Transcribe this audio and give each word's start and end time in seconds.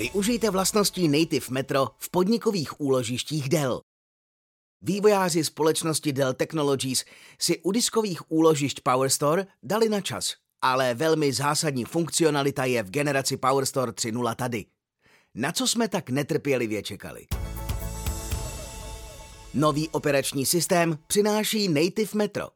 Využijte 0.00 0.50
vlastností 0.50 1.08
Native 1.08 1.46
Metro 1.50 1.88
v 1.98 2.10
podnikových 2.10 2.80
úložištích 2.80 3.48
Dell. 3.48 3.80
Vývojáři 4.82 5.44
společnosti 5.44 6.12
Dell 6.12 6.34
Technologies 6.34 7.04
si 7.38 7.60
u 7.62 7.72
diskových 7.72 8.32
úložišť 8.32 8.80
PowerStore 8.80 9.46
dali 9.62 9.88
na 9.88 10.00
čas, 10.00 10.34
ale 10.62 10.94
velmi 10.94 11.32
zásadní 11.32 11.84
funkcionalita 11.84 12.64
je 12.64 12.82
v 12.82 12.90
generaci 12.90 13.36
PowerStore 13.36 13.92
3.0 13.92 14.34
tady. 14.34 14.64
Na 15.34 15.52
co 15.52 15.68
jsme 15.68 15.88
tak 15.88 16.10
netrpělivě 16.10 16.82
čekali? 16.82 17.26
Nový 19.54 19.88
operační 19.88 20.46
systém 20.46 20.98
přináší 21.06 21.68
Native 21.68 22.10
Metro. 22.14 22.48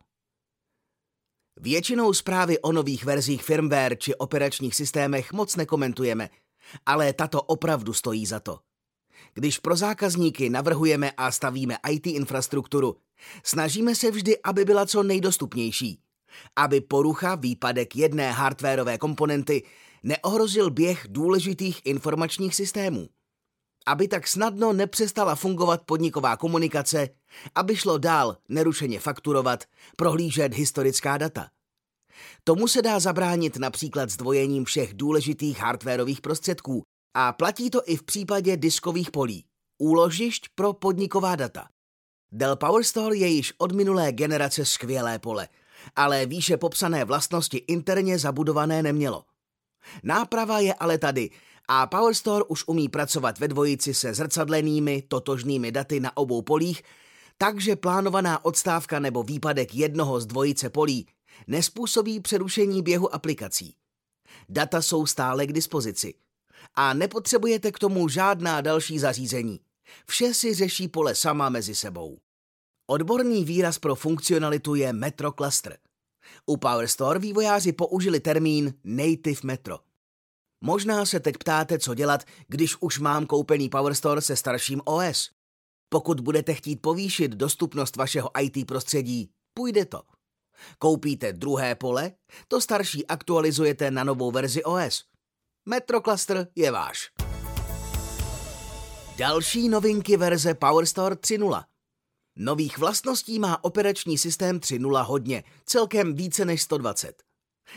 Většinou 1.60 2.12
zprávy 2.12 2.58
o 2.58 2.72
nových 2.72 3.04
verzích 3.04 3.42
firmware 3.42 3.96
či 3.98 4.14
operačních 4.14 4.74
systémech 4.74 5.32
moc 5.32 5.56
nekomentujeme, 5.56 6.28
ale 6.86 7.12
tato 7.12 7.42
opravdu 7.42 7.92
stojí 7.92 8.26
za 8.26 8.40
to. 8.40 8.58
Když 9.34 9.58
pro 9.58 9.76
zákazníky 9.76 10.50
navrhujeme 10.50 11.10
a 11.10 11.30
stavíme 11.30 11.76
IT 11.90 12.06
infrastrukturu, 12.06 12.96
snažíme 13.44 13.94
se 13.94 14.10
vždy, 14.10 14.42
aby 14.42 14.64
byla 14.64 14.86
co 14.86 15.02
nejdostupnější. 15.02 16.00
Aby 16.56 16.80
porucha, 16.80 17.34
výpadek 17.34 17.96
jedné 17.96 18.32
hardwareové 18.32 18.98
komponenty 18.98 19.62
neohrozil 20.02 20.70
běh 20.70 21.06
důležitých 21.08 21.80
informačních 21.84 22.54
systémů. 22.54 23.08
Aby 23.86 24.08
tak 24.08 24.28
snadno 24.28 24.72
nepřestala 24.72 25.34
fungovat 25.34 25.82
podniková 25.86 26.36
komunikace, 26.36 27.08
aby 27.54 27.76
šlo 27.76 27.98
dál 27.98 28.36
nerušeně 28.48 29.00
fakturovat, 29.00 29.64
prohlížet 29.96 30.54
historická 30.54 31.18
data. 31.18 31.48
Tomu 32.44 32.68
se 32.68 32.82
dá 32.82 33.00
zabránit 33.00 33.56
například 33.56 34.10
zdvojením 34.10 34.64
všech 34.64 34.94
důležitých 34.94 35.58
hardwareových 35.58 36.20
prostředků 36.20 36.82
a 37.16 37.32
platí 37.32 37.70
to 37.70 37.80
i 37.86 37.96
v 37.96 38.02
případě 38.02 38.56
diskových 38.56 39.10
polí, 39.10 39.44
úložišť 39.78 40.48
pro 40.54 40.72
podniková 40.72 41.36
data. 41.36 41.68
Dell 42.32 42.56
PowerStore 42.56 43.16
je 43.16 43.26
již 43.26 43.52
od 43.58 43.72
minulé 43.72 44.12
generace 44.12 44.64
skvělé 44.64 45.18
pole, 45.18 45.48
ale 45.96 46.26
výše 46.26 46.56
popsané 46.56 47.04
vlastnosti 47.04 47.56
interně 47.56 48.18
zabudované 48.18 48.82
nemělo. 48.82 49.24
Náprava 50.02 50.60
je 50.60 50.74
ale 50.74 50.98
tady 50.98 51.30
a 51.68 51.86
PowerStore 51.86 52.44
už 52.48 52.64
umí 52.66 52.88
pracovat 52.88 53.38
ve 53.38 53.48
dvojici 53.48 53.94
se 53.94 54.14
zrcadlenými, 54.14 55.02
totožnými 55.08 55.72
daty 55.72 56.00
na 56.00 56.16
obou 56.16 56.42
polích, 56.42 56.82
takže 57.38 57.76
plánovaná 57.76 58.44
odstávka 58.44 58.98
nebo 58.98 59.22
výpadek 59.22 59.74
jednoho 59.74 60.20
z 60.20 60.26
dvojice 60.26 60.70
polí 60.70 61.06
nespůsobí 61.46 62.20
přerušení 62.20 62.82
běhu 62.82 63.14
aplikací. 63.14 63.74
Data 64.48 64.82
jsou 64.82 65.06
stále 65.06 65.46
k 65.46 65.52
dispozici 65.52 66.14
a 66.74 66.94
nepotřebujete 66.94 67.72
k 67.72 67.78
tomu 67.78 68.08
žádná 68.08 68.60
další 68.60 68.98
zařízení. 68.98 69.60
Vše 70.06 70.34
si 70.34 70.54
řeší 70.54 70.88
pole 70.88 71.14
sama 71.14 71.48
mezi 71.48 71.74
sebou. 71.74 72.18
Odborný 72.86 73.44
výraz 73.44 73.78
pro 73.78 73.94
funkcionalitu 73.94 74.74
je 74.74 74.92
Metro 74.92 75.32
Cluster. 75.32 75.78
U 76.46 76.56
PowerStore 76.56 77.18
vývojáři 77.18 77.72
použili 77.72 78.20
termín 78.20 78.74
Native 78.84 79.40
Metro. 79.44 79.78
Možná 80.60 81.06
se 81.06 81.20
teď 81.20 81.38
ptáte, 81.38 81.78
co 81.78 81.94
dělat, 81.94 82.24
když 82.48 82.76
už 82.80 82.98
mám 82.98 83.26
koupený 83.26 83.68
PowerStore 83.68 84.20
se 84.20 84.36
starším 84.36 84.80
OS. 84.84 85.30
Pokud 85.88 86.20
budete 86.20 86.54
chtít 86.54 86.76
povýšit 86.76 87.30
dostupnost 87.30 87.96
vašeho 87.96 88.30
IT 88.40 88.66
prostředí, 88.66 89.30
půjde 89.54 89.84
to. 89.84 90.02
Koupíte 90.78 91.32
druhé 91.32 91.74
pole, 91.74 92.12
to 92.48 92.60
starší 92.60 93.06
aktualizujete 93.06 93.90
na 93.90 94.04
novou 94.04 94.30
verzi 94.30 94.64
OS. 94.64 95.04
Metro 95.68 96.00
Cluster 96.00 96.48
je 96.54 96.70
váš. 96.70 97.10
Další 99.16 99.68
novinky 99.68 100.16
verze 100.16 100.54
PowerStore 100.54 101.14
3.0. 101.14 101.64
Nových 102.36 102.78
vlastností 102.78 103.38
má 103.38 103.64
operační 103.64 104.18
systém 104.18 104.58
3.0 104.58 105.04
hodně, 105.04 105.44
celkem 105.66 106.14
více 106.14 106.44
než 106.44 106.62
120. 106.62 107.22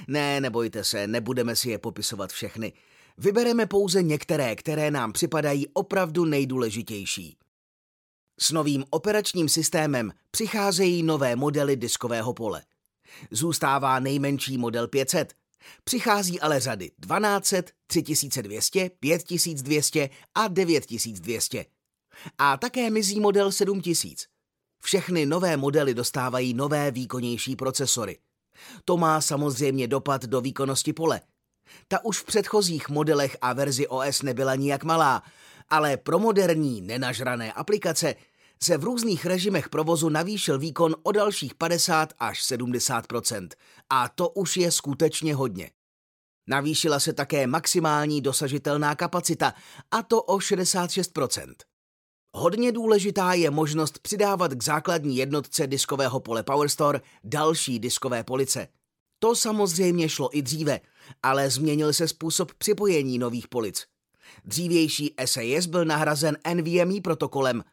Ne, 0.07 0.41
nebojte 0.41 0.83
se, 0.83 1.07
nebudeme 1.07 1.55
si 1.55 1.69
je 1.69 1.77
popisovat 1.77 2.31
všechny. 2.31 2.73
Vybereme 3.17 3.65
pouze 3.65 4.03
některé, 4.03 4.55
které 4.55 4.91
nám 4.91 5.13
připadají 5.13 5.67
opravdu 5.73 6.25
nejdůležitější. 6.25 7.37
S 8.39 8.51
novým 8.51 8.85
operačním 8.89 9.49
systémem 9.49 10.11
přicházejí 10.31 11.03
nové 11.03 11.35
modely 11.35 11.75
diskového 11.75 12.33
pole. 12.33 12.63
Zůstává 13.31 13.99
nejmenší 13.99 14.57
model 14.57 14.87
500. 14.87 15.33
Přichází 15.83 16.39
ale 16.39 16.59
řady 16.59 16.91
1200, 17.01 17.63
3200, 17.87 18.89
5200 18.99 20.09
a 20.35 20.47
9200. 20.47 21.65
A 22.37 22.57
také 22.57 22.89
mizí 22.89 23.19
model 23.19 23.51
7000. 23.51 24.25
Všechny 24.83 25.25
nové 25.25 25.57
modely 25.57 25.93
dostávají 25.93 26.53
nové 26.53 26.91
výkonnější 26.91 27.55
procesory. 27.55 28.19
To 28.85 28.97
má 28.97 29.21
samozřejmě 29.21 29.87
dopad 29.87 30.25
do 30.25 30.41
výkonnosti 30.41 30.93
pole. 30.93 31.21
Ta 31.87 32.05
už 32.05 32.19
v 32.19 32.25
předchozích 32.25 32.89
modelech 32.89 33.37
a 33.41 33.53
verzi 33.53 33.87
OS 33.87 34.21
nebyla 34.21 34.55
nijak 34.55 34.83
malá, 34.83 35.23
ale 35.69 35.97
pro 35.97 36.19
moderní, 36.19 36.81
nenažrané 36.81 37.53
aplikace 37.53 38.15
se 38.63 38.77
v 38.77 38.83
různých 38.83 39.25
režimech 39.25 39.69
provozu 39.69 40.09
navýšil 40.09 40.59
výkon 40.59 40.95
o 41.03 41.11
dalších 41.11 41.55
50 41.55 42.13
až 42.19 42.51
70% 42.51 43.47
A 43.89 44.09
to 44.09 44.29
už 44.29 44.57
je 44.57 44.71
skutečně 44.71 45.35
hodně. 45.35 45.71
Navýšila 46.47 46.99
se 46.99 47.13
také 47.13 47.47
maximální 47.47 48.21
dosažitelná 48.21 48.95
kapacita, 48.95 49.53
a 49.91 50.03
to 50.03 50.21
o 50.21 50.37
66% 50.37 51.53
Hodně 52.33 52.71
důležitá 52.71 53.33
je 53.33 53.51
možnost 53.51 53.99
přidávat 53.99 54.53
k 54.53 54.63
základní 54.63 55.17
jednotce 55.17 55.67
diskového 55.67 56.19
pole 56.19 56.43
PowerStore 56.43 57.01
další 57.23 57.79
diskové 57.79 58.23
police. 58.23 58.67
To 59.19 59.35
samozřejmě 59.35 60.09
šlo 60.09 60.37
i 60.37 60.41
dříve, 60.41 60.79
ale 61.23 61.49
změnil 61.49 61.93
se 61.93 62.07
způsob 62.07 62.53
připojení 62.53 63.19
nových 63.19 63.47
polic. 63.47 63.85
Dřívější 64.45 65.13
SAS 65.25 65.65
byl 65.65 65.85
nahrazen 65.85 66.37
NVMe 66.53 67.01
protokolem 67.01 67.63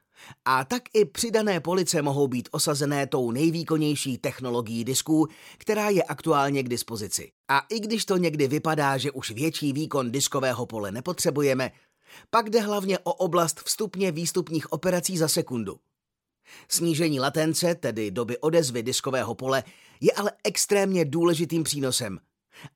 a 0.45 0.65
tak 0.65 0.83
i 0.95 1.05
přidané 1.05 1.61
police 1.61 2.03
mohou 2.03 2.29
být 2.29 2.49
osazené 2.53 3.07
tou 3.07 3.31
nejvýkonnější 3.31 4.19
technologií 4.19 4.85
disků, 4.85 5.29
která 5.59 5.89
je 5.89 6.03
aktuálně 6.03 6.63
k 6.63 6.69
dispozici. 6.69 7.33
A 7.49 7.59
i 7.71 7.81
když 7.81 8.05
to 8.05 8.17
někdy 8.17 8.49
vypadá, 8.49 8.99
že 8.99 9.11
už 9.11 9.31
větší 9.31 9.73
výkon 9.73 10.13
diskového 10.13 10.67
pole 10.67 10.93
nepotřebujeme, 10.93 11.71
pak 12.31 12.51
jde 12.51 12.61
hlavně 12.61 12.99
o 12.99 13.13
oblast 13.13 13.61
vstupně 13.65 14.13
výstupních 14.13 14.73
operací 14.73 15.19
za 15.19 15.29
sekundu. 15.29 15.77
Snížení 16.69 17.21
latence, 17.21 17.75
tedy 17.75 18.11
doby 18.11 18.39
odezvy 18.39 18.83
diskového 18.83 19.35
pole, 19.35 19.65
je 20.01 20.13
ale 20.13 20.33
extrémně 20.45 21.05
důležitým 21.05 21.63
přínosem. 21.63 22.19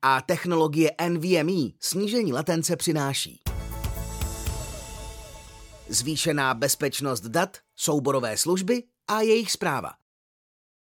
A 0.01 0.21
technologie 0.21 0.91
NVMe 1.09 1.69
snížení 1.79 2.33
latence 2.33 2.75
přináší. 2.75 3.39
Zvýšená 5.89 6.53
bezpečnost 6.53 7.21
dat, 7.21 7.57
souborové 7.75 8.37
služby 8.37 8.83
a 9.07 9.21
jejich 9.21 9.51
zpráva. 9.51 9.91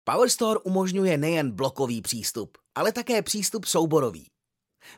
PowerStore 0.05 0.61
umožňuje 0.65 1.19
nejen 1.19 1.51
blokový 1.51 2.03
přístup, 2.03 2.59
ale 2.75 2.93
také 2.93 3.23
přístup 3.23 3.65
souborový. 3.65 4.27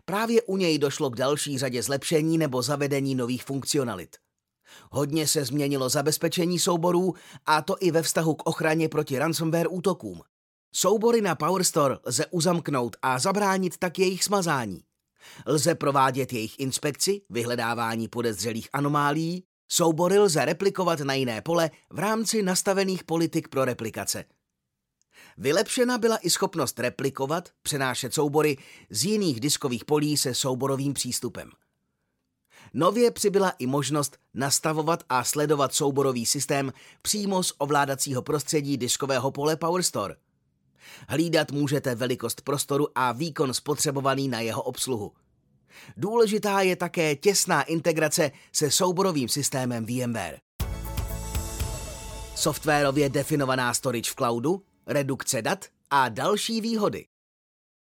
Právě 0.05 0.43
u 0.43 0.57
něj 0.57 0.79
došlo 0.79 1.11
k 1.11 1.17
další 1.17 1.59
řadě 1.59 1.83
zlepšení 1.83 2.39
nebo 2.39 2.63
zavedení 2.63 3.15
nových 3.15 3.45
funkcionalit. 3.45 4.17
Hodně 4.91 5.27
se 5.27 5.45
změnilo 5.45 5.89
zabezpečení 5.89 6.59
souborů 6.59 7.15
a 7.47 7.63
to 7.63 7.77
i 7.81 7.91
ve 7.91 8.03
vztahu 8.03 8.35
k 8.35 8.47
ochraně 8.47 8.89
proti 8.89 9.19
ransomware 9.19 9.69
útokům. 9.71 10.23
Soubory 10.73 11.21
na 11.21 11.35
PowerStore 11.35 11.97
lze 12.07 12.27
uzamknout 12.27 12.97
a 13.03 13.19
zabránit 13.19 13.77
tak 13.79 13.99
jejich 13.99 14.25
smazání. 14.25 14.81
Lze 15.47 15.75
provádět 15.75 16.33
jejich 16.33 16.61
inspekci, 16.61 17.23
vyhledávání 17.31 18.09
podezřelých 18.09 18.69
anomálií, 18.73 19.45
soubory 19.69 20.19
lze 20.19 20.45
replikovat 20.45 21.01
na 21.01 21.15
jiné 21.15 21.41
pole 21.41 21.71
v 21.91 21.99
rámci 21.99 22.43
nastavených 22.43 23.05
politik 23.05 23.49
pro 23.49 23.65
replikace– 23.65 24.25
Vylepšena 25.39 25.99
byla 25.99 26.17
i 26.17 26.31
schopnost 26.31 26.79
replikovat, 26.79 27.49
přenášet 27.63 28.15
soubory 28.15 28.57
z 28.91 29.05
jiných 29.05 29.41
diskových 29.41 29.85
polí 29.85 30.17
se 30.17 30.35
souborovým 30.35 30.95
přístupem. 30.95 31.51
Nově 32.75 33.11
přibyla 33.11 33.51
i 33.51 33.67
možnost 33.67 34.19
nastavovat 34.35 35.05
a 35.09 35.25
sledovat 35.25 35.75
souborový 35.75 36.27
systém 36.27 36.73
přímo 37.03 37.43
z 37.43 37.53
ovládacího 37.59 38.23
prostředí 38.23 38.77
diskového 38.77 39.31
pole 39.31 39.57
PowerStore. 39.57 40.17
Hlídat 41.09 41.51
můžete 41.51 41.95
velikost 41.95 42.41
prostoru 42.41 42.87
a 42.95 43.13
výkon 43.13 43.55
spotřebovaný 43.55 44.29
na 44.29 44.41
jeho 44.41 44.63
obsluhu. 44.63 45.13
Důležitá 45.97 46.61
je 46.61 46.77
také 46.77 47.17
těsná 47.17 47.63
integrace 47.63 48.31
se 48.53 48.71
souborovým 48.71 49.29
systémem 49.29 49.87
VMware. 49.87 50.39
Softwarově 52.35 53.09
definovaná 53.09 53.75
storage 53.75 54.11
v 54.11 54.15
cloudu 54.15 54.63
redukce 54.87 55.43
dat 55.43 55.65
a 55.91 56.09
další 56.09 56.61
výhody. 56.61 57.07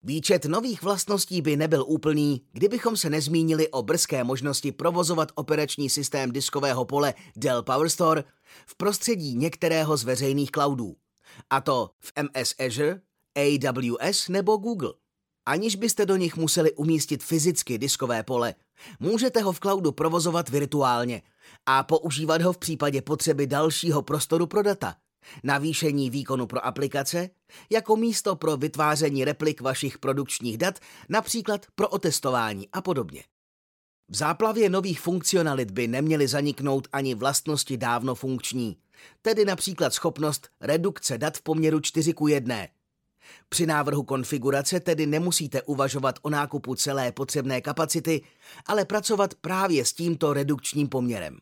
Výčet 0.03 0.45
nových 0.45 0.83
vlastností 0.83 1.43
by 1.43 1.57
nebyl 1.57 1.85
úplný, 1.87 2.43
kdybychom 2.53 2.97
se 2.97 3.11
nezmínili 3.11 3.69
o 3.69 3.83
brzké 3.83 4.25
možnosti 4.25 4.73
provozovat 4.73 5.33
operační 5.35 5.91
systém 5.91 6.33
diskového 6.33 6.85
pole 6.85 7.15
Dell 7.37 7.63
PowerStore 7.63 8.25
v 8.67 8.77
prostředí 8.77 9.37
některého 9.37 9.97
z 9.97 10.05
veřejných 10.05 10.51
cloudů. 10.51 10.97
A 11.51 11.61
to 11.61 11.91
v 12.01 12.13
MS 12.23 12.55
Azure, 12.67 13.01
AWS 13.37 14.29
nebo 14.29 14.57
Google. 14.57 14.93
Aniž 15.47 15.77
byste 15.77 16.07
do 16.07 16.17
nich 16.17 16.37
museli 16.37 16.73
umístit 16.73 17.23
fyzicky 17.23 17.79
diskové 17.79 18.23
pole, 18.23 18.55
můžete 19.01 19.41
ho 19.41 19.53
v 19.53 19.61
cloudu 19.61 19.93
provozovat 19.93 20.49
virtuálně 20.49 21.23
a 21.67 21.83
používat 21.83 22.43
ho 22.43 22.53
v 22.53 22.59
případě 22.59 23.03
potřeby 23.03 23.47
dalšího 23.47 24.03
prostoru 24.03 24.47
pro 24.47 24.63
data, 24.63 24.97
navýšení 25.43 26.11
výkonu 26.11 26.47
pro 26.47 26.67
aplikace, 26.67 27.31
jako 27.71 27.97
místo 27.97 28.37
pro 28.37 28.57
vytváření 28.57 29.25
replik 29.25 29.61
vašich 29.61 29.99
produkčních 29.99 30.59
dat, 30.59 30.79
například 31.09 31.67
pro 31.75 31.89
otestování 31.89 32.69
a 32.73 32.83
podobně. 32.83 33.25
V 34.09 34.17
záplavě 34.17 34.71
nových 34.71 35.01
funkcionalit 35.01 35.71
by 35.71 35.89
neměly 35.89 36.29
zaniknout 36.29 36.89
ani 36.93 37.15
vlastnosti 37.15 37.77
dávno 37.77 38.15
funkční, 38.15 38.77
tedy 39.23 39.45
například 39.45 39.95
schopnost 39.95 40.49
redukce 40.61 41.19
dat 41.19 41.39
v 41.39 41.43
poměru 41.43 41.81
4 41.81 42.15
k 42.15 42.21
1, 42.29 42.57
při 43.49 43.67
návrhu 43.67 44.03
konfigurace 44.03 44.81
tedy 44.81 45.07
nemusíte 45.07 45.63
uvažovat 45.63 46.19
o 46.23 46.31
nákupu 46.31 46.75
celé 46.75 47.13
potřebné 47.13 47.61
kapacity, 47.61 48.23
ale 48.67 48.85
pracovat 48.85 49.35
právě 49.35 49.85
s 49.85 49.93
tímto 49.93 50.33
redukčním 50.33 50.89
poměrem. 50.89 51.39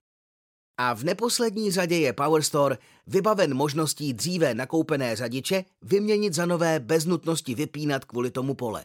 A 0.78 0.94
v 0.94 1.04
neposlední 1.04 1.70
řadě 1.70 1.96
je 1.98 2.12
PowerStore 2.12 2.78
vybaven 3.06 3.54
možností 3.54 4.14
dříve 4.14 4.54
nakoupené 4.54 5.16
řadiče 5.16 5.64
vyměnit 5.82 6.34
za 6.34 6.46
nové 6.46 6.80
bez 6.80 7.04
nutnosti 7.04 7.54
vypínat 7.54 8.04
kvůli 8.04 8.30
tomu 8.30 8.54
pole. 8.54 8.84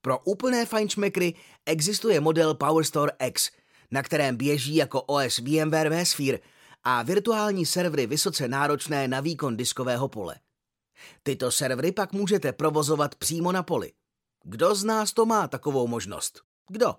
Pro 0.00 0.18
úplné 0.18 0.66
fajnšmekry 0.66 1.34
existuje 1.66 2.20
model 2.20 2.54
PowerStore 2.54 3.12
X, 3.26 3.50
na 3.90 4.02
kterém 4.02 4.36
běží 4.36 4.76
jako 4.76 5.02
OS 5.02 5.38
VMware 5.38 5.90
vSphere 6.04 6.38
a 6.84 7.02
virtuální 7.02 7.66
servery 7.66 8.06
vysoce 8.06 8.48
náročné 8.48 9.08
na 9.08 9.20
výkon 9.20 9.56
diskového 9.56 10.08
pole. 10.08 10.36
Tyto 11.22 11.50
servery 11.50 11.92
pak 11.92 12.12
můžete 12.12 12.52
provozovat 12.52 13.14
přímo 13.14 13.52
na 13.52 13.62
poli. 13.62 13.92
Kdo 14.44 14.74
z 14.74 14.84
nás 14.84 15.12
to 15.12 15.26
má 15.26 15.48
takovou 15.48 15.86
možnost? 15.86 16.40
Kdo? 16.68 16.94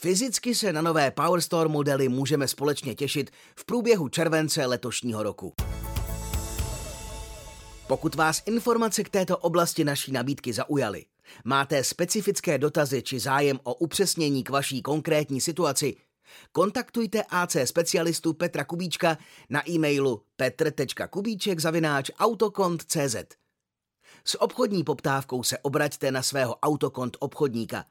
Fyzicky 0.00 0.54
se 0.54 0.72
na 0.72 0.82
nové 0.82 1.10
PowerStore 1.10 1.68
modely 1.68 2.08
můžeme 2.08 2.48
společně 2.48 2.94
těšit 2.94 3.30
v 3.58 3.64
průběhu 3.64 4.08
července 4.08 4.66
letošního 4.66 5.22
roku. 5.22 5.52
Pokud 7.86 8.14
vás 8.14 8.42
informace 8.46 9.04
k 9.04 9.08
této 9.08 9.38
oblasti 9.38 9.84
naší 9.84 10.12
nabídky 10.12 10.52
zaujaly, 10.52 11.04
máte 11.44 11.84
specifické 11.84 12.58
dotazy 12.58 13.02
či 13.02 13.20
zájem 13.20 13.60
o 13.62 13.74
upřesnění 13.74 14.44
k 14.44 14.50
vaší 14.50 14.82
konkrétní 14.82 15.40
situaci, 15.40 15.96
kontaktujte 16.52 17.22
AC 17.28 17.56
specialistu 17.64 18.32
Petra 18.32 18.64
Kubíčka 18.64 19.18
na 19.50 19.70
e-mailu 19.70 20.22
petr.kubíček 20.36 21.58
autokont.cz. 22.18 23.16
S 24.24 24.42
obchodní 24.42 24.84
poptávkou 24.84 25.42
se 25.42 25.58
obraťte 25.58 26.12
na 26.12 26.22
svého 26.22 26.56
autokont 26.56 27.16
obchodníka. 27.20 27.84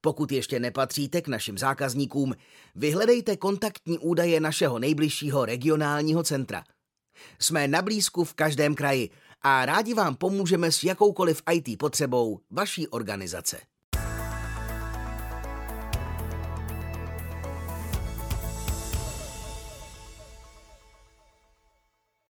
Pokud 0.00 0.32
ještě 0.32 0.60
nepatříte 0.60 1.20
k 1.20 1.28
našim 1.28 1.58
zákazníkům, 1.58 2.34
vyhledejte 2.74 3.36
kontaktní 3.36 3.98
údaje 3.98 4.40
našeho 4.40 4.78
nejbližšího 4.78 5.44
regionálního 5.44 6.22
centra. 6.22 6.64
Jsme 7.38 7.68
na 7.68 7.82
blízku 7.82 8.24
v 8.24 8.34
každém 8.34 8.74
kraji 8.74 9.10
a 9.42 9.66
rádi 9.66 9.94
vám 9.94 10.14
pomůžeme 10.14 10.72
s 10.72 10.84
jakoukoliv 10.84 11.42
IT 11.52 11.78
potřebou 11.78 12.40
vaší 12.50 12.88
organizace. 12.88 13.69